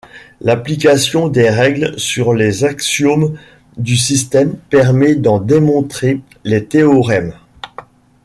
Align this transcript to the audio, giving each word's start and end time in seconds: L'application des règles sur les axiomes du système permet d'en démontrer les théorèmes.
L'application 0.41 1.27
des 1.27 1.47
règles 1.51 1.93
sur 1.99 2.33
les 2.33 2.63
axiomes 2.63 3.37
du 3.77 3.95
système 3.95 4.57
permet 4.71 5.13
d'en 5.13 5.37
démontrer 5.39 6.21
les 6.43 6.65
théorèmes. 6.65 7.35